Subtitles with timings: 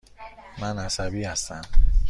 [0.61, 1.61] من عصبی هستم.